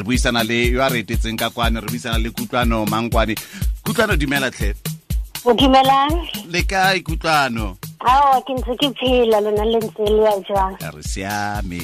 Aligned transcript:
re 0.00 0.04
buisana 0.04 0.40
le 0.42 0.72
yo 0.72 0.80
a 0.80 0.88
re 0.88 1.04
etetseng 1.04 1.36
ka 1.36 1.52
kwane 1.52 1.80
re 1.80 1.88
buisana 1.92 2.18
le 2.18 2.32
kutlwano 2.32 2.86
mangkwane 2.88 3.36
kutlwano 3.84 4.16
dumela 4.16 4.50
tlhe 4.50 4.74
o 5.44 5.54
dumelang 5.54 6.12
le 6.52 6.62
kae 6.62 7.00
kutlwano? 7.00 7.76
Ao 8.00 8.40
ke 8.44 8.52
ntse 8.56 8.76
ke 8.80 8.88
phela 8.96 9.40
lona 9.40 9.64
le 9.64 9.78
ntse 9.80 10.04
le 10.04 10.22
ya 10.24 10.34
jwang? 10.44 10.76
Re 10.80 11.02
siame. 11.02 11.80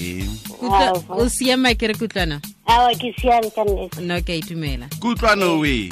O 1.09 1.29
siama 1.29 1.75
ke 1.75 1.89
re 1.89 1.95
kutlwano? 1.95 2.41
ao 2.67 2.93
ke 3.01 3.15
siame 3.21 3.51
ka 3.57 3.65
nnete. 3.65 4.01
No 4.05 4.21
ke 4.21 4.39
itumela. 4.41 4.89
Kutlwano 5.01 5.61
we? 5.61 5.89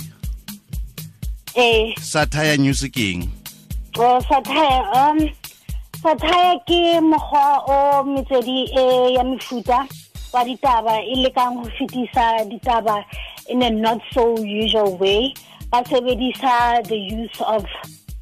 Eh 1.57 1.95
satire 2.01 2.59
news 2.59 2.85
ke 2.93 3.17
eng? 3.17 3.33
O 3.97 4.21
satire 4.29 4.69
um 4.93 5.19
satire 6.03 6.61
ke 6.69 7.01
mogwa 7.01 7.65
o 7.65 8.05
metswedi 8.05 8.69
e 8.77 9.15
ya 9.17 9.25
mefuta 9.25 9.89
wa 10.35 10.43
ditaba 10.43 10.99
e 11.07 11.15
lekang 11.23 11.63
ho 11.63 11.71
fetisa 11.79 12.43
ditaba 12.51 13.05
in 13.49 13.63
a 13.63 13.71
not 13.71 14.01
so 14.13 14.37
usual 14.43 14.97
way. 14.99 15.33
Ba 15.71 15.85
sebedisa 15.87 16.83
the 16.89 16.99
use 16.99 17.41
of 17.47 17.65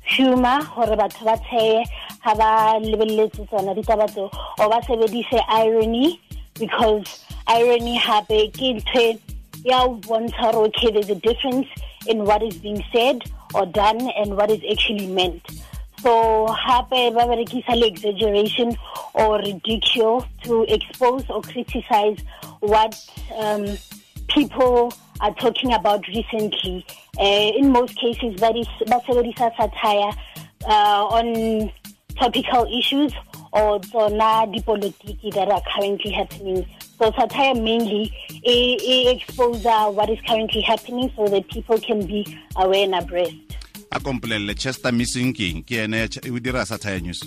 humor 0.05 0.63
hore 0.63 0.95
batho 0.95 1.25
ba 1.25 1.41
tshehe 1.41 1.85
ha 2.21 2.35
ba 2.35 2.79
lebelletse 2.85 3.49
tsona 3.49 3.73
ditaba 3.75 4.05
tseo. 4.13 4.29
O 4.61 4.69
ba 4.69 4.83
sebedise 4.85 5.41
irony 5.49 6.21
because 6.61 7.25
irony 7.49 7.97
hape 7.97 8.53
ke 8.53 8.77
ntho 8.77 9.19
ya 9.65 9.81
ho 9.81 9.97
bontsha 10.05 10.53
hore 10.53 10.69
okay 10.69 10.93
there's 10.93 11.09
a 11.09 11.15
difference 11.15 11.67
in 12.07 12.27
what 12.27 12.43
is 12.43 12.59
being 12.59 12.85
said 12.93 13.25
or 13.55 13.65
done 13.65 14.11
and 14.21 14.37
what 14.37 14.51
is 14.51 14.61
actually 14.71 15.07
meant 15.07 15.41
so 16.03 16.47
hape 16.67 17.15
ba 17.15 17.27
berekisa 17.31 17.77
le 17.79 17.87
exaggeration 17.87 18.77
or 19.15 19.39
ridicule 19.39 20.27
to 20.43 20.65
expose 20.65 21.25
or 21.31 21.43
criticize 21.43 22.19
what 22.61 22.95
um, 23.37 23.65
people 24.29 24.93
are 25.21 25.35
talking 25.35 25.73
about 25.73 26.07
recently. 26.09 26.85
Uh, 27.19 27.53
in 27.57 27.71
most 27.71 27.95
cases, 27.97 28.41
that 28.41 28.57
is 28.57 28.67
ba 28.89 29.01
satire 29.07 30.13
uh, 30.67 31.07
on 31.07 31.71
topical 32.19 32.67
issues 32.77 33.13
or 33.53 33.79
tsona 33.81 34.47
dipolitiki 34.53 35.33
that 35.35 35.49
are 35.49 35.63
currently 35.75 36.11
happening. 36.11 36.67
So 36.99 37.13
satire 37.13 37.55
mainly 37.55 38.13
e, 38.45 38.77
e 38.83 39.25
uh, 39.39 39.91
what 39.91 40.11
is 40.11 40.19
currently 40.27 40.63
happening 40.63 41.13
so 41.17 41.29
that 41.29 41.49
people 41.49 41.79
can 41.79 42.07
be 42.07 42.39
aware 42.57 42.85
and 42.85 42.95
abreast. 42.95 43.52
A 43.93 44.01
kompolelele 44.01 44.55
chester 44.59 44.93
missing 44.93 45.33
king 45.33 45.63
ke 45.63 45.83
ene 45.85 46.09
o 46.31 46.39
dira 46.39 46.65
satire 46.67 47.01
news 47.01 47.23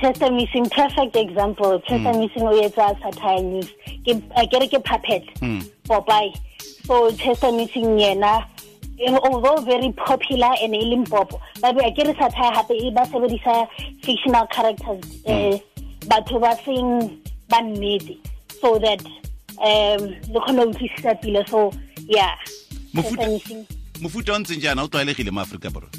Chester 0.00 0.30
Missing, 0.30 0.68
perfect 0.68 1.16
example. 1.16 1.80
Chester 1.88 2.12
Missing 2.12 2.42
o 2.42 2.52
etsa 2.60 2.88
satire 3.00 3.40
news. 3.42 3.68
Ke 4.04 4.12
a 4.36 4.44
ke 4.46 4.58
re 4.60 4.66
ke 4.68 4.82
puppet. 4.84 5.24
Mm. 5.40 5.62
Popeye. 5.88 6.34
So 6.84 7.10
Chester 7.12 7.50
Missing 7.52 7.96
yena 7.96 8.44
eh, 9.00 9.16
although 9.22 9.62
very 9.62 9.92
popular 9.92 10.52
and 10.60 10.74
e 10.74 10.82
leng 10.90 11.08
popo 11.08 11.40
ba 11.62 11.72
be 11.72 11.80
a 11.80 11.90
ke 11.92 12.04
re 12.08 12.12
satire 12.18 12.52
hape 12.58 12.74
e 12.76 12.90
ba 12.90 13.06
sebedisa 13.08 13.66
fictional 14.02 14.46
characters 14.48 15.04
eh 15.24 15.56
batho 16.12 16.40
ba 16.44 16.52
seng 16.66 17.22
ba 17.48 17.62
nnete 17.62 18.18
so 18.60 18.78
that 18.78 19.00
um 19.64 20.12
le 20.34 20.40
kgone 20.44 20.60
ho 20.60 20.66
utlwisisa 20.72 21.14
pila 21.22 21.46
so 21.48 21.70
yeah 22.06 22.34
Mofuta- 22.92 23.16
Chester 23.16 23.30
Missing 23.30 23.66
mofuta 24.00 24.32
o 24.34 24.38
ntseng 24.38 24.60
jaana 24.60 24.82
o 24.82 24.88
tlwaelegile 24.88 25.30
mo 25.30 25.40
aforika 25.40 25.70
borwa? 25.70 25.90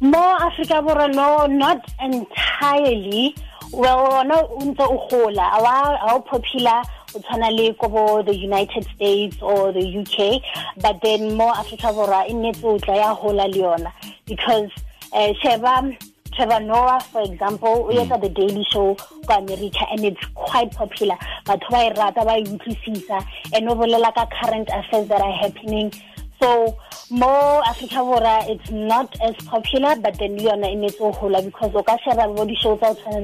Mo 0.00 0.36
Africa 0.36 0.82
borwa 0.82 1.08
no 1.08 1.46
not 1.46 1.80
entirely. 2.00 3.34
Well 3.72 4.12
ona 4.12 4.36
o 4.36 4.60
ntse 4.60 4.82
o 4.82 5.08
gola. 5.10 5.50
A 5.52 5.62
wa 5.62 5.96
a 5.96 6.14
o 6.14 6.20
popular 6.20 6.82
o 7.14 7.18
tshwana 7.18 7.50
le 7.50 7.74
ko 7.74 7.88
bo 7.88 8.22
the 8.22 8.36
United 8.36 8.86
States 8.94 9.36
or 9.42 9.72
the 9.72 9.82
UK 9.82 10.42
but 10.80 11.00
then 11.02 11.36
mo 11.36 11.50
Africa 11.50 11.88
borwa 11.92 12.28
e 12.28 12.32
nnetse 12.32 12.64
o 12.64 12.78
tla 12.78 12.96
ya 12.96 13.14
gola 13.14 13.48
le 13.48 13.58
yona. 13.58 13.92
Because 14.26 14.70
uh, 15.12 15.32
sheba 15.42 15.96
Trevor 16.32 16.60
Noah 16.60 17.00
for 17.00 17.22
example 17.22 17.84
we 17.84 17.96
etsa 17.96 18.20
the 18.20 18.28
daily 18.28 18.64
show 18.70 18.94
ko 19.26 19.38
America 19.38 19.84
and 19.90 20.04
it's 20.04 20.24
quite 20.34 20.70
popular. 20.70 21.18
But 21.44 21.62
why 21.70 21.90
ba 21.90 22.12
e 22.12 22.44
utlwisisa. 22.44 23.26
And 23.52 23.68
o 23.68 23.74
bolela 23.74 24.14
ka 24.14 24.26
current 24.40 24.68
affairs 24.72 25.08
that 25.08 25.20
are 25.20 25.32
happening 25.32 25.92
so 26.40 26.76
more 27.10 27.64
Africa 27.66 27.96
Borwa 27.96 28.48
it's 28.48 28.70
not 28.70 29.14
as 29.22 29.34
popular 29.46 29.96
but 29.96 30.18
then 30.18 30.36
le 30.36 30.42
yona 30.50 30.70
e 30.72 30.76
netse 30.76 30.98
ho 30.98 31.12
hola 31.12 31.42
because 31.42 31.74
o 31.74 31.82
ka 31.82 31.96
sheba 32.04 32.28
bo 32.34 32.44
di-show 32.44 32.76
tsa 32.76 32.94
ho 32.94 33.20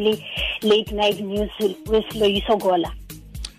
late 0.63 0.93
night 0.93 1.21
news 1.21 1.51
with 1.61 2.05
Loyiso 2.15 2.61
Gola. 2.61 2.93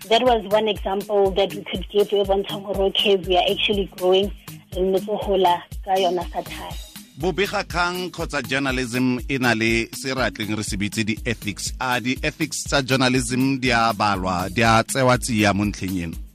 That 0.08 0.22
was 0.22 0.44
one 0.52 0.68
example 0.68 1.30
that 1.32 1.54
we 1.54 1.62
could 1.64 1.88
give 1.88 2.12
e 2.12 2.24
bontshang 2.24 2.64
hore 2.64 2.86
okay 2.86 3.16
we 3.16 3.36
are 3.36 3.46
actually 3.50 3.86
growing 3.96 4.30
re 4.74 4.82
nnetse 4.82 5.06
ho 5.06 5.16
hola 5.16 5.62
ka 5.84 5.94
yona 5.94 6.26
satire 6.32 6.74
bobegakgang 7.18 8.10
kgotsa 8.10 8.42
journalism 8.42 9.18
e 9.28 9.38
na 9.38 9.54
le 9.54 9.88
se 9.94 10.12
re 10.12 10.28
re 10.28 10.62
se 10.62 10.76
bitse 10.76 11.04
di-ethics. 11.04 11.72
A 11.80 12.00
di-ethics 12.00 12.64
tsa 12.68 12.82
journalism 12.82 13.56
di 13.56 13.70
a 13.70 13.92
balwa 13.94 14.50
di 14.52 14.62
a 14.62 14.82
tsewa 14.84 15.16
tsia 15.18 15.54
mo 15.54 15.64
ntlheng 15.64 16.02
eno 16.04 16.25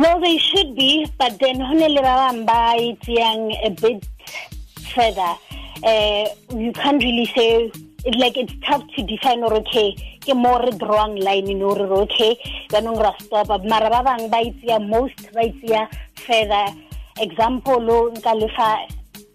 Well, 0.00 0.18
they 0.18 0.38
should 0.38 0.74
be, 0.76 1.06
but 1.18 1.38
then 1.40 1.56
honele 1.56 2.00
ba 2.00 2.32
bang 2.32 2.46
ba 2.46 2.72
a 2.74 3.68
bit 3.68 4.08
further. 4.94 5.32
Uh, 5.84 6.24
you 6.56 6.72
can't 6.72 7.02
really 7.02 7.26
say 7.26 7.70
like 8.16 8.38
it's 8.38 8.54
tough 8.66 8.82
to 8.96 9.02
define 9.02 9.42
or 9.42 9.52
okay 9.60 9.92
ke 10.24 10.32
mo 10.34 10.56
re 10.56 10.72
drawang 10.80 11.22
line 11.22 11.52
know 11.58 11.74
re 11.74 11.84
okay 12.00 12.32
yaanong 12.72 12.96
ra 12.96 13.12
stop 13.20 13.52
mara 13.64 13.90
ba 13.90 14.00
bang 14.02 14.30
ba 14.30 14.40
e 14.40 14.78
most 14.78 15.20
ba 15.34 15.44
e 15.44 15.52
tseya 15.60 15.84
further. 16.24 16.66
Example 17.20 18.08
nka 18.16 18.32
lefa 18.40 18.68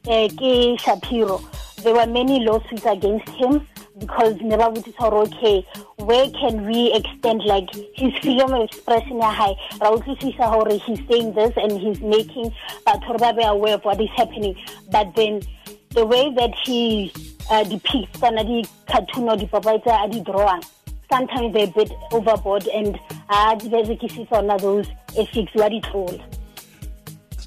eh, 0.10 0.28
ke 0.34 0.82
Shapiro. 0.82 1.42
There 1.84 1.94
were 1.94 2.08
many 2.08 2.44
lawsuits 2.44 2.88
against 2.88 3.30
him 3.38 3.62
because 4.00 4.42
ne 4.42 4.58
ba 4.58 4.74
botsisa 4.74 5.14
okay 5.30 5.62
where 6.06 6.30
can 6.32 6.66
we 6.66 6.94
extend 6.94 7.44
like 7.46 7.70
his 7.96 8.14
freedom 8.22 8.54
of 8.54 8.64
expression? 8.64 9.20
Gore 9.20 10.70
he's 10.86 11.00
saying 11.10 11.34
this 11.34 11.54
and 11.58 11.72
he's 11.72 12.02
making 12.02 12.54
batho 12.86 13.18
ba 13.18 13.34
be 13.34 13.44
aware 13.44 13.76
of 13.76 13.86
what 13.86 14.00
is 14.00 14.10
happening. 14.16 14.56
But 14.92 15.16
then 15.16 15.42
the 15.90 16.06
way 16.06 16.34
that 16.36 16.54
he 16.64 17.12
uh, 17.50 17.64
depicts 17.64 18.20
tsona 18.20 18.44
di-cartoon 18.46 19.30
or 19.30 19.38
dipopai 19.38 19.82
tse 19.84 19.92
a 19.92 20.08
di 20.10 20.22
drawang 20.22 20.64
sometimes 21.12 21.54
they're 21.54 21.64
a 21.64 21.72
bit 21.72 21.92
overboard 22.12 22.68
and 22.68 23.00
a 23.30 23.56
di 23.56 23.70
berekise 23.70 24.60
those 24.62 24.88
ethics 25.18 25.54
wa 25.56 25.70
di 25.70 25.82
tlola 25.82 26.35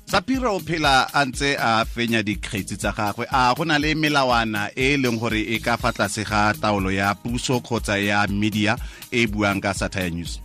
Zapiro 0.08 0.56
o 0.56 0.60
phela 0.60 1.06
a 1.12 1.24
ntse 1.28 1.56
a 1.60 1.84
fenya 1.84 2.22
dikgetsi 2.24 2.80
tsa 2.80 2.92
gagwe 2.96 3.26
a 3.30 3.52
go 3.54 3.64
na 3.64 3.76
le 3.76 3.92
melawana 3.94 4.72
e 4.72 4.94
e 4.94 4.96
leng 4.96 5.20
gore 5.20 5.44
e 5.44 5.58
ka 5.60 5.76
fa 5.76 5.92
tlase 5.92 6.24
ga 6.24 6.54
taolo 6.56 6.88
ya 6.88 7.12
puso 7.14 7.60
kgotsa 7.60 8.00
ya 8.00 8.24
media 8.32 8.76
e 9.12 9.26
buang 9.26 9.60
ka 9.60 9.76
satire 9.76 10.10
news 10.10 10.40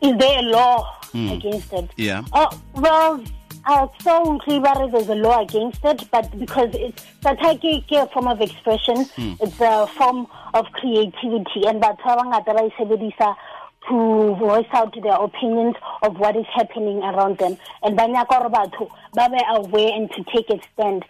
is 0.00 0.16
there 0.18 0.38
a 0.38 0.42
law 0.42 0.96
against 1.14 1.72
it? 1.72 1.90
Yeah. 1.96 2.24
Oh 2.32 2.48
well, 2.74 3.22
uh, 3.66 3.86
so 4.00 4.32
unclear 4.32 4.60
there's 4.90 5.08
a 5.08 5.14
law 5.14 5.42
against 5.42 5.84
it, 5.84 6.08
but 6.10 6.38
because 6.38 6.70
it's 6.74 7.04
satire 7.22 7.56
ke 7.58 7.92
a 7.92 8.06
form 8.08 8.28
of 8.28 8.40
expression, 8.40 9.06
it's 9.40 9.60
a 9.60 9.86
form 9.86 10.26
of 10.54 10.66
creativity, 10.72 11.66
and 11.66 11.82
batho 11.82 12.04
ba 12.04 12.22
bangata 12.22 12.54
ba 12.54 12.64
e 12.64 12.70
sebedisa 12.78 13.36
to 13.92 14.34
voice 14.36 14.66
out 14.72 14.94
their 15.02 15.20
opinions 15.20 15.76
of 16.02 16.18
what 16.18 16.34
is 16.34 16.46
happening 16.54 17.02
around 17.02 17.36
them, 17.36 17.58
and 17.82 17.94
ba 17.94 18.04
nyaka 18.04 18.40
gore 18.40 18.50
batho 18.50 18.88
ba 19.12 19.28
be 19.28 19.38
aware 19.48 19.92
and 19.92 20.10
to 20.12 20.24
take 20.32 20.48
a 20.48 20.58
stand. 20.72 21.04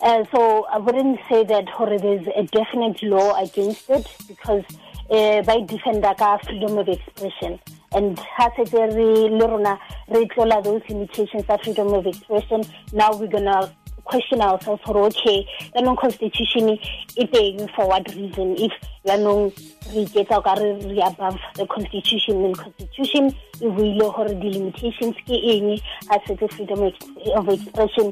Uh, 0.00 0.24
so 0.32 0.64
I 0.70 0.78
wouldn't 0.78 1.18
say 1.28 1.42
that 1.44 1.66
there's 1.76 2.26
a 2.36 2.44
definite 2.44 3.02
law 3.02 3.34
against 3.34 3.90
it 3.90 4.06
because 4.28 4.64
uh, 5.10 5.42
by 5.42 5.60
defender 5.66 6.14
ka 6.16 6.38
freedom 6.38 6.78
of 6.78 6.88
expression 6.88 7.58
and 7.92 8.18
ha 8.18 8.48
setse 8.56 8.80
re 8.94 9.28
le 9.28 9.46
rona 9.48 9.78
re 10.08 10.24
those 10.62 10.82
limitations 10.88 11.44
of 11.48 11.60
freedom 11.62 11.92
of 11.92 12.06
expression 12.06 12.62
now 12.92 13.10
we're 13.18 13.26
gonna 13.26 13.70
question 14.10 14.42
ourselves 14.42 14.82
for 14.84 14.98
okay 15.06 15.46
yaanong 15.74 15.98
constitution 16.02 16.74
e 17.14 17.24
teng 17.30 17.62
for 17.74 17.86
what 17.86 18.02
reason? 18.18 18.58
If 18.58 18.74
yaanong 19.06 19.54
re 19.94 20.02
iketsa 20.04 20.38
o 20.38 20.42
ka 20.42 20.58
re 20.58 20.74
re 20.82 20.98
above 21.06 21.38
the 21.54 21.66
constitution 21.70 22.42
and 22.50 22.56
constitution 22.58 23.30
e 23.62 23.70
buile 23.70 24.10
gore 24.10 24.34
di-limitations 24.42 25.14
ke 25.22 25.38
eng? 25.54 25.78
Ha 26.10 26.18
setse 26.26 26.50
freedom 26.50 26.90
of 27.38 27.46
expression 27.54 28.10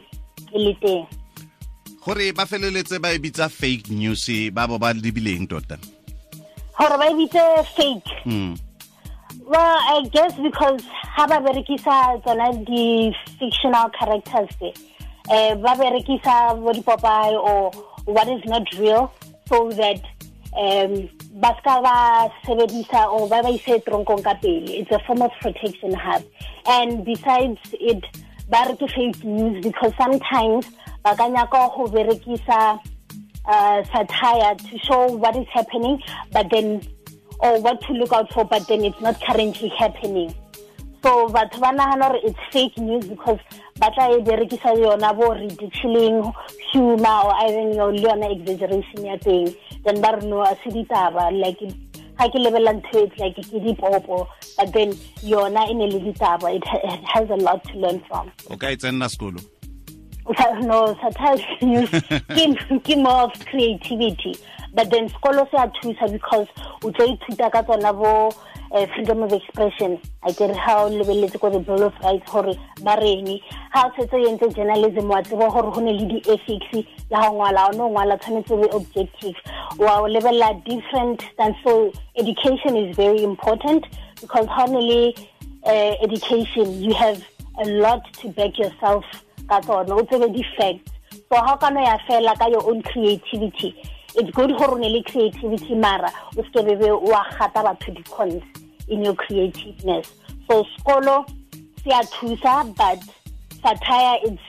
e 0.54 0.58
le 0.62 0.74
teng. 0.78 1.04
Gore 2.06 2.30
ba 2.32 2.46
feleletse 2.46 3.02
ba 3.02 3.10
e 3.10 3.18
bitsa 3.18 3.50
fake 3.50 3.90
news 3.90 4.30
ba 4.54 4.70
bo 4.70 4.78
ba 4.78 4.94
lebileng 4.94 5.50
tota? 5.50 5.76
Gore 6.78 6.96
ba 7.02 7.10
e 7.10 7.14
bitse 7.18 7.44
fake? 7.74 8.10
Mm. 8.22 8.54
Well, 9.48 9.78
I 9.90 10.04
guess 10.12 10.36
because 10.36 10.84
ha 11.16 11.26
ba 11.26 11.40
berekisa 11.42 12.20
tsona 12.22 12.52
di-fictional 12.68 13.90
characters 13.98 14.52
tse 14.60 14.70
eh 15.30 15.54
ba 15.60 15.76
berekisa 15.76 16.56
bo 16.56 16.72
di-popeye 16.72 17.36
or 17.36 17.70
what 18.06 18.28
is 18.28 18.40
not 18.46 18.64
real 18.78 19.12
so 19.48 19.68
that 19.76 20.00
um 20.56 21.08
ba 21.36 21.52
ska 21.60 21.80
ba 21.84 22.28
sebedisa 22.44 23.12
or 23.12 23.28
ba 23.28 23.42
ba 23.44 23.52
ise 23.52 23.78
tronkong 23.84 24.24
ka 24.24 24.34
pele. 24.40 24.80
It's 24.80 24.90
a 24.90 24.98
form 25.06 25.22
of 25.22 25.30
protection 25.40 25.92
hub. 25.92 26.24
And 26.66 27.04
besides 27.04 27.60
it 27.76 28.02
ba 28.48 28.64
re 28.68 28.74
ke 28.80 28.88
fake 28.88 29.22
news 29.24 29.60
because 29.62 29.92
sometimes 30.00 30.64
ba 31.04 31.12
ka 31.12 31.28
nyaka 31.28 31.76
go 31.76 31.84
berekisa 31.92 32.80
uh, 33.44 33.78
satire 33.92 34.56
to 34.56 34.78
show 34.80 35.12
what 35.12 35.36
is 35.36 35.46
happening 35.52 36.00
but 36.32 36.48
then 36.50 36.80
or 37.40 37.60
what 37.60 37.80
to 37.84 37.92
look 37.92 38.12
out 38.12 38.32
for 38.32 38.44
but 38.44 38.66
then 38.66 38.84
it's 38.84 39.00
not 39.00 39.20
currently 39.20 39.68
happening. 39.76 40.34
So 41.04 41.28
batho 41.28 41.60
ba 41.60 41.70
nagana 41.76 42.08
gore 42.08 42.20
it's 42.24 42.40
fake 42.50 42.76
news 42.78 43.06
because 43.06 43.38
ba 43.78 43.90
tla 43.90 44.10
e 44.10 44.22
berekisa 44.22 44.74
yona 44.78 45.14
bo 45.16 45.34
ridiculing 45.34 46.22
humor 46.72 47.24
or 47.24 47.34
even 47.46 47.76
le 47.76 48.00
yona 48.02 48.30
exaggeration 48.30 49.04
ya 49.04 49.16
teng. 49.16 49.54
Then 49.84 50.00
ba 50.00 50.16
re 50.16 50.26
no 50.26 50.42
a 50.42 50.56
se 50.62 50.70
ditaba 50.70 51.30
like 51.32 51.60
ga 52.18 52.28
ke 52.28 52.38
lebelela 52.38 52.74
ntho 52.74 53.06
it's 53.06 53.18
like 53.18 53.36
ke 53.36 53.58
dipopo 53.62 54.26
but 54.56 54.72
then 54.72 54.92
yona 55.22 55.68
e 55.70 55.74
ne 55.74 55.86
le 55.86 56.00
ditaba. 56.00 56.54
It, 56.54 56.64
it 56.84 57.04
has 57.04 57.30
a 57.30 57.36
lot 57.36 57.62
to 57.64 57.78
learn 57.78 58.02
from. 58.08 58.30
O 58.50 58.56
ka 58.56 58.68
e 58.68 58.76
tsenna 58.76 59.08
sekolo? 59.08 59.40
No 60.62 60.94
satire 61.00 61.86
ke 62.84 62.96
more 62.96 63.22
of 63.30 63.46
creativity 63.46 64.34
but 64.74 64.90
then 64.90 65.08
sekolo 65.08 65.48
se 65.50 65.56
a 65.56 65.68
thusa 65.68 66.12
because 66.12 66.46
o 66.82 66.90
tlo 66.90 67.06
ithuta 67.06 67.50
ka 67.50 67.62
tsona 67.62 67.92
bo 67.92 68.30
uh, 68.72 68.86
freedom 68.94 69.22
of 69.22 69.32
expression. 69.32 69.98
A 70.22 70.32
kere 70.32 70.54
ga 70.54 70.84
o 70.84 70.90
lebeletse 70.90 71.40
ko 71.40 71.50
the 71.50 71.60
bill 71.60 71.84
of 71.84 71.94
rights 72.02 72.30
gore 72.30 72.54
ba 72.82 72.96
reng. 73.00 73.40
Ga 73.74 73.86
o 73.86 73.90
setse 73.96 74.18
yentse 74.24 74.54
journalism 74.54 75.08
wa 75.08 75.22
tseba 75.22 75.50
gore 75.52 75.72
go 75.72 75.80
ne 75.80 75.92
le 75.92 76.06
di-ethics 76.06 76.86
ya 77.10 77.22
go 77.22 77.34
ngwala 77.34 77.68
o 77.68 77.72
ne 77.72 77.82
o 77.82 77.88
ngwala 77.90 78.18
be 78.18 78.68
objective. 78.70 79.34
Wa 79.78 80.00
o 80.00 80.08
lebelela 80.08 80.64
different 80.64 81.24
than 81.38 81.54
so 81.64 81.92
education 82.16 82.76
is 82.76 82.96
very 82.96 83.22
important 83.22 83.84
because 84.20 84.46
ga 84.46 84.66
ne 84.66 84.80
le 84.80 85.14
uh, 85.64 85.94
education 86.02 86.82
you 86.82 86.94
have 86.94 87.24
a 87.60 87.64
lot 87.64 88.02
to 88.14 88.28
back 88.28 88.58
yourself 88.58 89.04
ka 89.48 89.60
tsone 89.60 89.90
o 89.90 90.02
tsebe 90.04 90.32
di-facts. 90.32 90.92
So 91.28 91.36
ga 91.36 91.54
o 91.54 91.56
kana 91.56 91.80
ya 91.82 91.98
fela 92.08 92.38
ka 92.38 92.46
your 92.46 92.68
own 92.68 92.82
creativity 92.82 93.74
it's 94.14 94.30
good 94.30 94.56
gore 94.56 94.72
o 94.72 94.78
ne 94.78 94.88
le 94.88 95.02
creativity 95.02 95.74
mara 95.74 96.12
o 96.36 96.42
se 96.42 96.62
bebe 96.62 96.90
wa 96.90 97.24
gata 97.38 97.62
batho 97.62 97.94
di-cons 97.94 98.42
in 98.88 99.04
your 99.04 99.14
creativeness. 99.14 100.12
So 100.48 100.64
skolo 100.78 101.28
se 101.82 101.90
a 101.90 102.02
thusa 102.04 102.74
but 102.76 103.02
satire 103.62 104.18
it's 104.22 104.42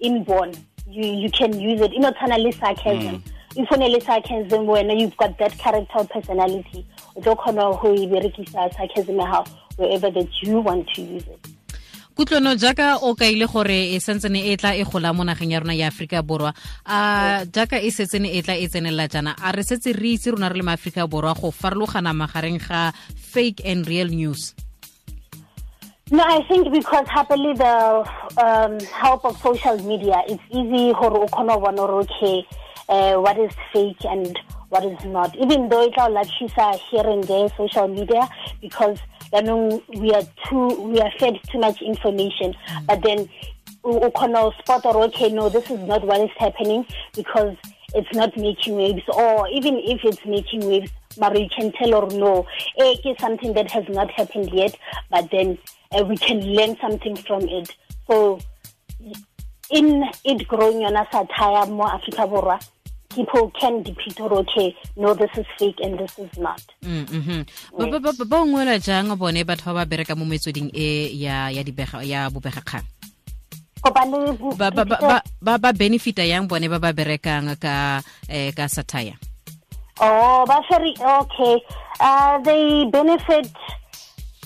inborn. 0.00 0.52
You, 0.86 1.04
you 1.04 1.30
can 1.30 1.58
use 1.58 1.80
it. 1.80 1.92
Ino 1.92 2.10
tshwana 2.10 2.42
le 2.42 2.52
sarcasm. 2.52 3.16
Hmm. 3.16 3.60
If 3.60 3.70
o 3.70 3.76
ne 3.76 3.88
le 3.88 4.00
sarcasm 4.00 4.66
wena 4.66 4.98
you've 4.98 5.16
got 5.16 5.38
that 5.38 5.56
character 5.58 5.98
or 5.98 6.06
personality. 6.06 6.86
O 7.16 7.20
tlo 7.20 7.36
kgona 7.36 7.80
go 7.80 7.94
e 7.94 8.06
berekisa 8.06 8.74
sarcasm 8.74 9.18
ya 9.18 9.26
gago 9.26 9.48
wherever 9.76 10.10
that 10.10 10.28
you 10.42 10.60
want 10.60 10.88
to 10.94 11.02
use 11.02 11.26
it 11.26 11.51
Kutloano 12.22 12.54
jaaka 12.54 13.02
o 13.02 13.16
kaile 13.18 13.46
gore 13.50 13.76
e 13.94 13.98
santsene 13.98 14.46
e 14.46 14.56
tla 14.56 14.76
e 14.78 14.84
gola 14.84 15.10
mo 15.12 15.24
nageng 15.24 15.50
ya 15.50 15.58
rona 15.58 15.74
ya 15.74 15.88
aforika 15.90 16.22
borwa 16.22 16.54
a 16.86 17.42
jaaka 17.50 17.82
e 17.82 17.90
setsene 17.90 18.30
e 18.30 18.42
tla 18.42 18.54
e 18.54 18.68
tsenelela 18.68 19.08
jaana 19.10 19.34
a 19.42 19.50
re 19.50 19.62
setse 19.66 19.90
re 19.90 20.14
itse 20.14 20.30
rona 20.30 20.48
re 20.48 20.54
le 20.54 20.62
maaforika 20.62 21.02
borwa 21.10 21.34
go 21.34 21.50
farologana 21.50 22.14
magareng 22.14 22.62
ga 22.62 22.92
fake 23.18 23.66
and 23.66 23.88
real 23.88 24.06
news 24.06 24.54
No, 26.12 26.22
I 26.22 26.46
think 26.46 26.70
because 26.70 27.08
happily 27.08 27.54
the 27.54 28.06
um, 28.38 28.78
help 28.94 29.24
of 29.24 29.36
social 29.42 29.76
media, 29.82 30.22
it's 30.28 30.42
easy 30.50 30.92
for 30.94 31.10
okay, 31.26 32.46
uh, 32.88 33.14
what 33.14 33.36
is 33.36 33.50
fake 33.72 34.04
and 34.04 34.38
what 34.68 34.84
is 34.84 35.04
not. 35.06 35.34
Even 35.36 35.68
though 35.70 35.82
it's 35.82 35.96
like 35.96 36.28
she's 36.38 36.52
and 36.56 37.24
there, 37.24 37.48
social 37.56 37.88
media, 37.88 38.28
because 38.60 38.98
we 39.32 40.12
are 40.12 40.22
too 40.48 40.68
we 40.82 41.00
are 41.00 41.10
fed 41.18 41.38
too 41.50 41.58
much 41.58 41.80
information. 41.82 42.54
But 42.86 43.02
then 43.02 43.28
o 43.84 44.10
khona 44.10 44.56
spot 44.58 44.84
or 44.86 45.04
okay 45.04 45.30
no 45.30 45.48
this 45.48 45.70
is 45.70 45.80
not 45.80 46.04
what 46.04 46.20
is 46.20 46.30
happening 46.38 46.86
because 47.14 47.56
it's 47.94 48.14
not 48.14 48.36
making 48.36 48.76
waves. 48.76 49.02
Or 49.08 49.48
even 49.48 49.76
if 49.78 50.04
it's 50.04 50.24
making 50.26 50.68
waves 50.68 50.90
but 51.18 51.38
you 51.38 51.48
can 51.48 51.72
tell 51.72 51.94
or 51.94 52.08
no. 52.10 52.46
It 52.76 53.04
is 53.04 53.16
something 53.20 53.52
that 53.54 53.70
has 53.70 53.84
not 53.88 54.10
happened 54.10 54.50
yet 54.52 54.76
but 55.10 55.30
then 55.30 55.58
uh, 55.92 56.04
we 56.04 56.16
can 56.16 56.40
learn 56.40 56.76
something 56.80 57.16
from 57.16 57.48
it. 57.48 57.74
So 58.08 58.38
in 59.70 60.04
it 60.24 60.46
growing 60.46 60.84
on 60.84 60.96
a 60.96 61.06
satire 61.10 61.66
more 61.66 61.92
africa 61.92 62.26
borwa 62.26 62.62
people 63.14 63.50
can 63.60 63.82
depict 63.82 64.20
or 64.20 64.32
okay 64.42 64.74
no 64.96 65.14
this 65.14 65.30
is 65.36 65.46
fake 65.58 65.78
and 65.84 65.98
this 65.98 66.18
is 66.18 66.32
not. 66.38 66.62
Mm 66.82 67.04
-hmm. 67.06 68.28
ba 68.28 68.36
ungwela 68.42 68.78
jang 68.78 69.12
bone 69.16 69.44
batho 69.44 69.72
ba 69.72 69.84
ba 69.84 69.90
bereka 69.90 70.16
mo 70.16 70.24
metsweding 70.24 70.70
e 70.74 71.12
ya 71.14 71.50
ya 71.50 71.62
dibega 71.62 72.02
ya 72.02 72.30
bobegakgang 72.30 72.84
ba 75.42 75.58
ba 75.58 75.70
benefita 75.74 76.22
yang 76.22 76.46
bone 76.46 76.70
ba 76.70 76.78
ba 76.78 76.94
berekang 76.94 77.50
ka 77.58 77.98
eh, 78.30 78.54
ka 78.54 78.70
satire? 78.70 79.18
Oh 79.98 80.46
ba 80.46 80.62
very 80.70 80.94
okay. 81.02 81.58
Uh, 81.98 82.38
they 82.46 82.86
benefit 82.94 83.50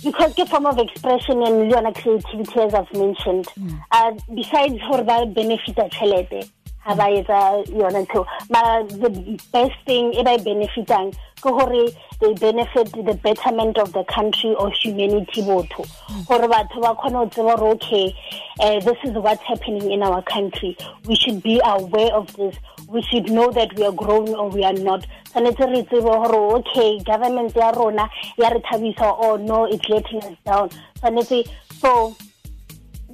because 0.01 0.33
ke 0.33 0.49
form 0.49 0.65
of 0.65 0.81
expression 0.81 1.45
and 1.45 1.69
yona 1.69 1.93
creativity 1.93 2.61
as 2.61 2.73
i've 2.73 2.93
mentioned. 2.97 3.45
Mm. 3.61 3.77
uh, 3.93 4.13
besides 4.33 4.81
gore 4.89 5.05
ba 5.05 5.29
benefita 5.29 5.85
tšhelete 5.93 6.49
ga 6.87 6.95
ba 6.95 7.05
etsa 7.11 7.65
yona 7.69 8.07
ntho. 8.07 8.27
Mara 8.51 8.85
the 8.87 9.41
best 9.53 9.75
thing 9.87 10.13
e 10.15 10.23
ba 10.23 10.35
e 10.35 10.39
benefitang 10.39 11.13
ke 11.41 11.51
gore 11.51 11.91
they 12.21 12.33
benefit 12.35 12.93
the 12.93 13.15
betterment 13.23 13.77
of 13.79 13.93
the 13.93 14.05
country 14.05 14.55
or 14.55 14.71
humanity 14.71 15.43
botho. 15.43 15.85
Gore 16.27 16.49
batho 16.49 16.81
ba 16.81 16.95
kgone 16.95 17.13
go 17.13 17.27
tseba 17.29 17.59
gore 17.59 17.73
okay 17.75 18.15
uh, 18.61 18.81
this 18.81 18.97
is 19.05 19.13
what's 19.15 19.43
happening 19.43 19.91
in 19.91 20.03
our 20.03 20.23
country. 20.23 20.77
We 21.07 21.17
should 21.17 21.43
be 21.43 21.61
aware 21.65 22.13
of 22.15 22.35
this. 22.37 22.57
We 22.89 23.03
should 23.03 23.31
know 23.31 23.51
that 23.51 23.77
we 23.77 23.85
are 23.85 23.93
growing 23.93 24.35
or 24.35 24.49
we 24.49 24.65
are 24.65 24.73
not. 24.73 25.07
Tshwanetse 25.33 25.67
re 25.73 25.83
tsebe 25.83 26.03
gore 26.03 26.57
okay 26.59 27.01
government 27.01 27.55
ya 27.57 27.71
rona 27.71 28.09
ya 28.39 28.49
re 28.49 28.61
thabisa 28.61 29.19
or 29.19 29.39
no 29.39 29.65
it's 29.65 29.89
letting 29.89 30.23
us 30.23 30.37
down. 30.45 30.71
Tshwanetse 31.01 31.49
so 31.81 32.17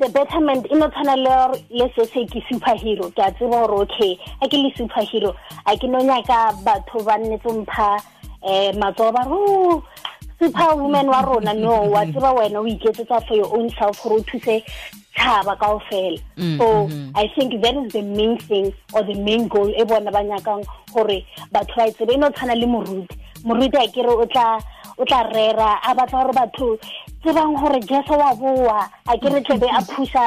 the 0.02 0.08
betterment 0.10 0.66
e 0.70 0.74
no 0.74 0.88
tshwana 0.88 1.16
le 1.70 1.86
se 1.94 2.04
se 2.06 2.26
ke 2.26 2.42
superhero. 2.50 3.14
Ke 3.14 3.22
a 3.22 3.30
tseba 3.32 3.66
gore 3.66 3.82
okay 3.82 4.18
a 4.42 4.48
ke 4.48 4.58
le 4.58 4.70
superhero 4.74 5.34
a 5.66 5.76
ke 5.76 5.88
no 5.88 5.98
nyaka 6.00 6.52
batho 6.64 7.04
ba 7.04 7.18
nnetse 7.18 7.46
mpha 7.46 8.02
um 8.42 8.80
matsogo 8.82 9.12
ba 9.14 9.22
re 9.22 9.30
oh, 9.30 9.84
super 10.40 10.74
woman 10.74 11.06
wa 11.06 11.20
rona 11.22 11.54
no 11.54 11.82
wa 11.82 12.04
tseba 12.10 12.34
wena 12.34 12.58
o 12.58 12.66
iketsetsa 12.66 13.26
for 13.28 13.36
your 13.36 13.56
own 13.56 13.70
self 13.70 14.02
gore 14.02 14.18
o 14.18 14.22
thuse 14.22 14.64
tšhaba 15.14 15.56
kao 15.60 15.78
fela 15.90 16.18
mm, 16.36 16.58
so 16.58 16.88
mm-hmm. 16.88 17.12
i 17.14 17.28
think 17.36 17.60
that 17.62 17.76
is 17.76 17.92
the 17.92 18.02
main 18.02 18.38
thing 18.38 18.72
or 18.94 19.04
the 19.04 19.14
main 19.14 19.46
goal 19.46 19.68
e 19.68 19.84
bona 19.84 20.10
ba 20.10 20.24
nyakang 20.24 20.64
gore 20.92 21.24
batho 21.52 21.76
ba 21.76 21.86
e 21.86 21.92
tsebe. 21.92 22.14
E 22.14 22.16
no 22.16 22.30
tshwana 22.30 22.58
le 22.58 22.66
moruti. 22.66 23.16
Moruti 23.44 23.78
a 23.78 23.86
kere 23.88 24.10
o 24.10 24.26
tla 24.26 24.58
o 24.98 25.04
tla 25.04 25.22
rera 25.34 25.80
a 25.82 25.94
batla 25.94 26.22
gore 26.22 26.34
batho 26.40 26.68
tsebang 27.22 27.54
gore 27.60 27.80
jeso 27.80 28.18
wa 28.18 28.34
boa 28.34 28.90
a 29.08 29.18
ke 29.18 29.34
re 29.34 29.40
tlebe 29.40 29.68
a 29.68 29.82
phusha 29.92 30.26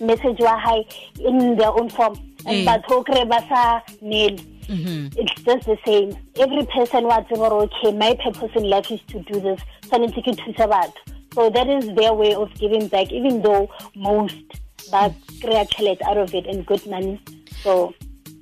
message 0.00 0.40
wa 0.40 0.56
hae 0.58 0.82
in 1.18 1.56
their 1.56 1.72
own 1.72 1.88
form 1.88 2.14
and 2.46 2.56
eh. 2.56 2.64
batho 2.64 3.00
o 3.00 3.04
kry 3.04 3.24
ba 3.24 3.40
sa 3.48 3.80
nail 4.00 4.36
Mm-hmm. 4.64 5.20
It's 5.20 5.42
just 5.42 5.66
the 5.66 5.76
same. 5.84 6.16
Every 6.40 6.64
person 6.64 7.04
wants 7.04 7.28
to 7.28 7.36
okay, 7.36 7.92
my 7.92 8.16
purpose 8.16 8.50
in 8.56 8.62
life 8.64 8.90
is 8.90 9.00
to 9.08 9.20
do 9.20 9.38
this. 9.38 9.60
tshwanetse 9.90 10.22
ke 10.24 10.32
thusa 10.40 10.66
batho 10.72 11.14
so 11.34 11.50
that 11.50 11.68
is 11.68 11.86
their 11.94 12.14
way 12.14 12.34
of 12.34 12.52
giving 12.54 12.86
back 12.88 13.12
even 13.12 13.42
though 13.42 13.68
most 13.96 14.58
kry-a 14.90 15.64
tšhelete 15.66 16.02
out 16.02 16.16
of 16.16 16.34
it 16.34 16.46
and 16.46 16.64
good 16.66 16.86
money 16.86 17.20
so 17.62 17.92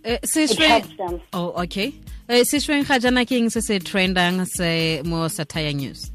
uh, 0.04 0.16
it 0.22 0.58
helps 0.58 0.96
them 0.96 1.20
oh 1.32 1.52
okay 1.62 1.92
Eh, 2.28 2.44
sešweng 2.46 2.86
ga 2.86 2.98
jana 3.02 3.24
ke 3.26 3.34
eng 3.34 3.50
se 3.50 3.60
se 3.60 3.78
trendang 3.80 4.46
se 4.46 5.02
mo 5.04 5.26
satire 5.26 5.72
news? 5.74 6.12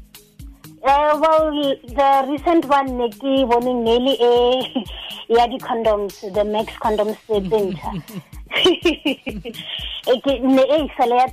Uh, 0.82 1.18
well, 1.20 1.52
the 1.84 2.24
recent 2.30 2.64
one 2.64 2.96
ne 2.96 3.10
ke 3.10 3.44
boneng 3.50 3.84
nearly 3.84 4.16
e 4.16 4.84
ya 5.36 5.44
di-condoms 5.52 6.16
the 6.32 6.44
max 6.44 6.72
condoms 6.80 7.18
tse 7.28 7.40
tsentšha 7.44 7.92
ne 10.56 10.64
e 10.64 10.80
sale 10.96 11.16
ya 11.20 11.28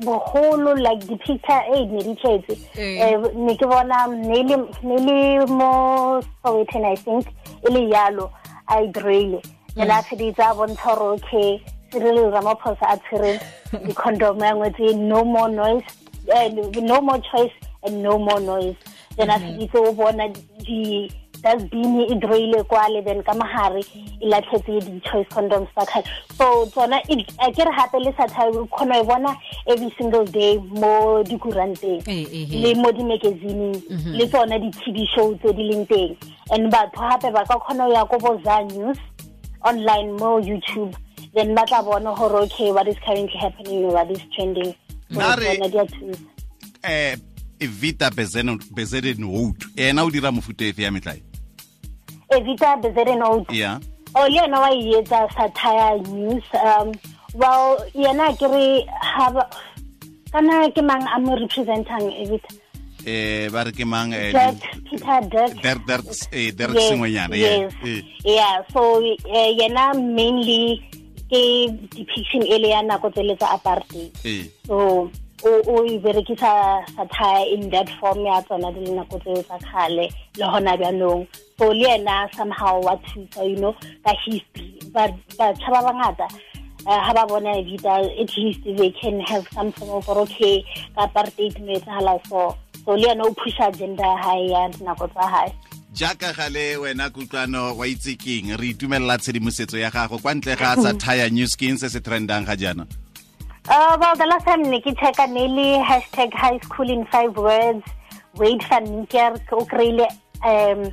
bogolo 0.00 0.72
like 0.80 1.04
di-picture 1.06 1.62
e 1.76 1.84
ne 1.84 2.02
di 2.02 2.14
tletse 2.16 2.56
eh. 2.80 3.12
ne 3.36 3.56
ke 3.56 3.66
bona 3.68 4.06
ne 4.08 5.44
mo 5.52 6.22
sowetan 6.42 6.84
i 6.88 6.96
think 6.96 7.26
e 7.60 7.68
le 7.70 7.90
yalo 7.92 8.32
a 8.68 8.80
e 8.84 8.88
draile. 8.88 9.42
Mm. 9.76 9.82
Ene 9.82 9.92
a 9.92 10.02
feditse 10.02 10.40
a 10.40 10.54
bontsha 10.54 10.96
gore 10.96 11.20
okay 11.20 11.60
cyril 11.90 12.30
ramaphosa 12.30 12.86
a 12.88 12.96
tshwere 12.96 13.40
di-condom 13.86 14.38
ya 14.40 14.54
ngwetse 14.54 14.96
no 14.96 15.24
more 15.24 15.48
noise 15.48 15.84
uh, 16.28 16.48
no 16.80 17.00
more 17.00 17.20
choice 17.32 17.52
and 17.84 18.02
no 18.02 18.18
more 18.18 18.40
noise. 18.40 18.76
Then 19.16 19.30
a 19.30 19.38
feditse 19.38 19.74
o 19.74 19.92
bona 19.92 20.28
dustbin 21.42 22.00
e 22.00 22.14
droile 22.20 22.64
kwale 22.64 23.04
then 23.04 23.22
ka 23.22 23.32
mogare 23.32 23.82
e 24.20 24.26
latlhetse 24.28 24.80
di-choice 24.80 25.28
condoms 25.30 25.68
tsa 25.74 26.02
so 26.36 26.66
tsona 26.66 26.98
a 26.98 27.52
ke 27.52 27.64
re 27.64 27.72
gape 27.76 27.98
le 28.02 28.10
o 28.10 28.66
kgona 28.66 29.00
e 29.00 29.04
bona 29.04 29.36
every 29.66 29.92
single 29.98 30.24
day 30.24 30.58
mo 30.58 31.22
dikuranteng 31.24 32.02
Eh, 32.06 32.26
eh, 32.26 32.46
eh. 32.52 32.60
le 32.62 32.74
mo 32.74 32.90
di-magazining 32.92 33.82
le 34.18 34.26
tsona 34.26 34.58
di-tv 34.58 35.06
show 35.14 35.34
tse 35.34 35.52
di 35.52 35.62
leng 35.70 35.86
teng. 35.86 36.16
And 36.50 36.72
batho 36.72 37.08
gape 37.08 37.32
ba 37.32 37.44
ka 37.46 37.58
kgona 37.58 37.86
go 37.86 37.92
ya 37.92 38.04
ko 38.04 38.62
news 38.74 38.98
online 39.64 40.12
mo 40.18 40.38
youtube 40.38 40.94
then 41.34 41.54
ba 41.54 41.64
tla 41.66 41.82
bona 41.82 42.14
gore 42.14 42.42
okay 42.44 42.72
what 42.72 42.88
is 42.88 42.96
currently 43.04 43.38
happening 43.38 43.86
what 43.92 44.10
is 44.10 44.20
trending? 44.34 44.74
So, 45.12 45.18
Nare- 45.20 45.56
tsona 45.56 45.68
di 45.70 45.78
a 45.78 45.84
thusa. 45.86 46.26
Eh 46.84 47.16
evita 47.60 48.10
Bezuidenhout 48.10 49.64
ena 49.76 50.04
o 50.04 50.10
dira 50.10 50.30
mofuta 50.30 50.64
efe 50.64 50.82
ya 50.82 50.90
metlae? 50.90 51.22
Evita 52.30 52.76
Bezuidenhout 52.82 53.50
ya. 53.52 53.78
O 54.14 54.26
le 54.28 54.34
yena 54.36 54.60
wa 54.60 54.70
etsa 54.70 55.28
satire 55.34 56.00
news. 56.08 56.44
Um 56.54 56.92
well 57.34 57.78
yena 57.94 58.32
ke 58.36 58.46
re 58.52 58.86
ha 59.00 59.32
kana 60.32 60.70
ke 60.70 60.82
mang 60.84 61.02
a 61.08 61.18
mo 61.20 61.36
representang 61.36 62.04
evita? 62.22 62.52
Eh 63.06 63.48
ba 63.48 63.64
re 63.64 63.72
ke 63.72 63.84
mang 63.86 64.12
eh, 64.12 64.32
dirk 64.32 64.60
peter 64.90 65.20
dirk. 65.28 65.62
Der- 65.62 65.84
Dirk 65.86 66.04
eh, 66.32 66.50
Dirk 66.52 66.74
Yes, 66.74 66.88
Sengwenyana, 66.90 67.36
yeah. 67.36 67.68
Eh. 67.84 68.02
yeah 68.24 68.60
so 68.72 69.00
uh, 69.00 69.50
yena 69.56 69.94
mainly 69.96 70.82
ke 71.30 71.68
depiction 71.94 72.42
e 72.42 72.58
le 72.58 72.68
ya 72.68 72.82
nako 72.82 73.10
tse 73.12 73.22
le 73.22 73.36
tsa 73.36 73.46
apartheid. 73.56 74.10
Eh 74.24 74.44
so 74.66 75.10
o 75.44 75.50
o 75.66 75.84
e 75.84 75.98
berekisa 75.98 76.82
satire 76.96 77.52
in 77.54 77.70
that 77.70 77.88
form 78.00 78.24
ya 78.24 78.40
tsona 78.42 78.72
di 78.74 78.80
le 78.86 78.92
nako 78.96 79.20
tse 79.20 79.42
tsa 79.42 79.58
kgale 79.58 80.08
le 80.36 80.44
hona 80.44 80.76
bjanong. 80.76 81.26
So 81.58 81.72
le 81.72 81.88
yena 81.88 82.28
somehow 82.34 82.80
wa 82.80 82.96
thusa 82.96 83.48
you 83.48 83.56
know 83.56 83.74
ka 84.04 84.12
history. 84.24 84.80
But 84.92 85.12
batjha 85.38 85.68
ba 85.68 85.80
bangata 85.84 86.26
uh, 86.86 87.00
ha 87.00 87.12
ba 87.12 87.26
bona 87.28 87.54
evita 87.60 88.08
at 88.20 88.36
least 88.36 88.64
they 88.64 88.90
can 88.90 89.20
have 89.20 89.46
some 89.52 89.72
form 89.72 89.90
of 90.00 90.08
okay 90.08 90.64
ka 90.96 91.06
apartheid 91.06 91.60
me 91.60 91.76
etsahala 91.76 92.18
so. 92.28 92.56
So 92.84 92.94
le 92.94 93.08
yena 93.08 93.24
o 93.26 93.34
pusha 93.34 93.68
agenda 93.68 94.02
ya 94.02 94.16
hae 94.16 94.48
ya 94.48 94.68
dinako 94.68 95.12
tsa 95.12 95.28
hae 95.28 95.52
jaaka 95.98 96.32
gale 96.32 96.76
wena 96.76 97.10
kutlwano 97.10 97.76
wa 97.76 97.86
itsekeng 97.86 98.56
re 98.56 98.68
itumelela 98.68 99.18
tshedimosetso 99.18 99.78
ya 99.78 99.90
gago 99.90 100.18
kwa 100.18 100.34
ntle 100.34 100.56
ga 100.56 100.76
sa 100.76 100.94
tire 100.94 101.30
new 101.30 101.46
skin 101.46 101.76
se 101.78 101.88
se 101.90 102.00
trendang 102.00 102.46
ga 102.46 102.56
jaana 102.56 102.86
Uh, 103.70 103.98
well, 104.00 104.16
the 104.16 104.24
last 104.24 104.46
time 104.46 104.62
ne 104.62 104.80
ke 104.80 104.96
check 104.96 105.18
nearly 105.28 105.76
hashtag 105.84 106.32
high 106.32 106.58
school 106.64 106.88
in 106.88 107.04
five 107.12 107.36
words. 107.36 107.84
Wade 108.40 108.64
van 108.64 108.86
Niekerk 108.86 109.52
o 109.52 109.66
kry-ile 109.66 110.06
um 110.42 110.88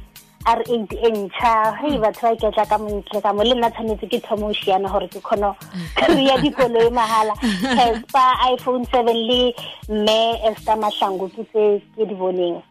R8 0.46 0.94
e 0.94 1.10
ntšha 1.10 1.82
ge 1.82 1.98
batho 1.98 2.22
ba 2.22 2.38
iketla 2.38 2.70
ka 2.70 2.78
montle 2.78 3.18
ka 3.22 3.34
mo. 3.34 3.42
Le 3.42 3.58
nna 3.58 3.70
tshwanetse 3.74 4.06
ke 4.06 4.22
thomo 4.22 4.54
siana 4.54 4.86
šiana 4.86 4.94
gore 4.94 5.10
ke 5.10 5.18
kgona 5.26 5.50
kry-a 5.98 6.38
dikoloi 6.38 6.94
mahala. 6.94 7.34
Caspa 7.78 8.38
iphone 8.54 8.86
seven 8.94 9.18
le 9.26 9.50
mme 9.90 10.38
ester 10.46 10.78
mahlango 10.78 11.26
ke 11.34 11.42
tse 11.50 11.82
ke 11.98 12.06
di 12.06 12.14
boneng. 12.14 12.62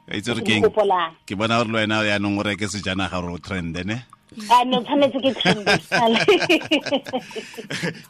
Ke 1.27 1.35
bona 1.35 1.59
gore 1.59 1.75
le 1.75 1.83
wena 1.83 2.07
yaanong 2.07 2.39
o 2.39 2.47
reke 2.47 2.71
sejanaga 2.71 3.19
gore 3.19 3.35
o 3.35 3.43
trende 3.43 3.83
ne? 3.83 4.07
A 4.55 4.63
ne 4.63 4.79
tshwanetse 4.79 5.19
ke 5.19 5.35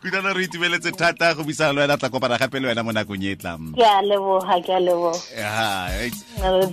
kutlwano 0.00 0.32
re 0.36 0.44
itumeletse 0.44 0.92
thata 0.92 1.34
go 1.34 1.44
buisana 1.44 1.72
le 1.72 1.80
wena 1.84 1.96
tla 1.96 2.08
kopana 2.12 2.36
gape 2.36 2.60
le 2.60 2.68
wena 2.68 2.84
mo 2.84 2.92
nakong 2.92 3.24
e 3.24 3.32
e 3.32 3.36
tlang. 3.36 3.72
Ke 3.72 3.84
a 3.84 4.02
leboga 4.04 4.60
ke 4.60 4.72
a 4.76 4.80
leboga 4.80 5.16
Ya, 5.32 5.88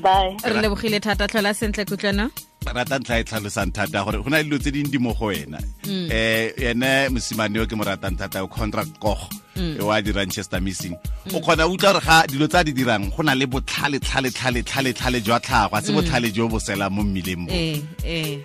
bye. 0.04 0.36
Re 0.44 0.60
lebogile 0.60 1.00
thata 1.00 1.28
tlhola 1.28 1.54
sentle 1.56 1.86
kutlwana 1.88 2.32
rata 2.66 3.00
ntlha 3.00 3.20
e 3.20 3.24
tlhalosang 3.24 3.72
thata 3.74 4.04
gore 4.06 4.22
go 4.24 4.30
na 4.30 4.38
le 4.38 4.44
dilo 4.44 4.60
tse 4.60 4.72
ding 4.72 4.90
di 4.92 4.98
mo 4.98 5.14
go 5.14 5.28
wena. 5.34 5.58
Um 5.86 6.08
ene 6.12 7.10
mosimane 7.10 7.56
yo 7.58 7.66
ke 7.66 7.76
mo 7.76 7.84
ratang 7.84 8.18
thata 8.18 8.44
o 8.44 8.48
contract 8.48 8.94
kogo 9.02 9.28
e 9.58 9.82
wa 9.82 10.02
dirang 10.02 10.32
chester 10.32 10.62
missing. 10.62 10.96
O 11.34 11.42
kgona 11.42 11.66
o 11.66 11.74
utlwa 11.76 11.94
gore 11.94 12.06
ga 12.06 12.28
dilo 12.28 12.48
tse 12.48 12.64
di 12.64 12.74
dirang 12.74 13.10
go 13.12 13.24
na 13.24 13.34
le 13.34 13.46
botlhale 13.46 14.00
tlhale 14.00 14.30
tlhale 14.32 14.62
tlhale 14.64 14.94
tlhale 14.94 15.20
jwa 15.22 15.40
tlhago 15.40 15.76
a 15.76 15.82
se 15.82 15.92
botlhale 15.92 16.32
jo 16.32 16.48
bo 16.48 16.60
selang 16.60 16.94
mo 16.94 17.04
mmileng 17.04 17.48
bo 17.48 17.52
eh 17.52 17.82
eh 18.06 18.40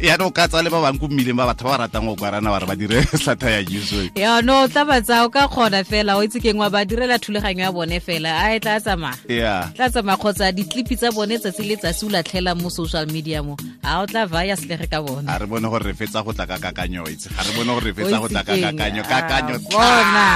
yaanong 0.00 0.34
ka 0.34 0.48
tsa 0.48 0.62
le 0.62 0.70
ba 0.70 0.82
bang 0.82 0.98
ko 0.98 1.06
mmileng 1.08 1.36
ba 1.36 1.46
batho 1.50 1.64
ba 1.66 1.78
ba 1.78 1.86
ratang 1.86 2.06
go 2.06 2.14
kwarana 2.16 2.50
bare 2.50 2.66
ba 2.66 2.74
dire 2.74 3.02
sata 3.24 3.50
ya 3.50 3.62
news 3.62 3.90
ya 4.14 4.40
no 4.42 4.64
o 4.64 4.68
tla 4.68 4.84
batsa 4.84 5.24
o 5.24 5.28
ka 5.30 5.48
kgona 5.48 5.84
fela 5.84 6.18
o 6.18 6.22
itse 6.22 6.38
keng 6.40 6.58
wa 6.58 6.70
ba 6.70 6.84
direla 6.84 7.18
thulaganyo 7.18 7.62
ya 7.64 7.72
bone 7.72 8.00
fela. 8.00 8.30
A 8.42 8.56
e 8.56 8.60
tla 8.60 8.80
tsamaya. 8.80 9.16
Ya. 9.28 9.70
Tla 9.74 9.90
tsamaya 9.90 10.16
kgotsa 10.16 10.52
ditlipi 10.52 10.96
tsa 10.96 11.12
bone 11.12 11.38
tsatsi 11.38 11.62
le 11.68 11.76
tsatsi 11.76 12.06
o 12.06 12.08
latlhela 12.08 12.54
mo 12.54 12.70
social 12.70 13.06
media 13.06 13.42
mo. 13.42 13.56
A 13.82 14.02
o 14.02 14.06
tla 14.06 14.26
vaya 14.26 14.56
selege 14.56 14.86
ka 14.88 15.02
bone. 15.02 15.26
Ga 15.26 15.38
re 15.38 15.46
bone 15.46 15.68
gore 15.68 15.84
re 15.84 15.94
fetsa 15.94 16.24
go 16.24 16.32
tla 16.32 16.46
ka 16.46 16.58
kakanyo 16.58 17.04
itse. 17.10 17.28
Ga 17.34 17.42
re 17.42 17.52
bone 17.56 17.70
gore 17.74 17.84
re 17.90 17.92
fetsa 17.92 18.18
go 18.20 18.28
tla 18.28 18.42
ka 18.42 18.54
kakanyo. 18.56 19.02
Ah, 19.04 19.10
kakanyo 19.10 19.56
bona. 19.68 20.26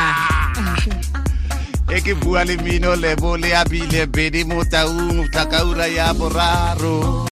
E 1.92 1.99
ke 2.00 2.14
bua 2.21 2.45
le 2.45 2.57
mino 2.64 2.95
lebo 2.97 3.37
le 3.37 3.52
abile 3.52 4.07
bedi 4.07 4.45
mo 4.45 4.64
taung 4.64 5.28
ura 5.69 5.87
ya 5.87 6.14
boraro 6.14 7.28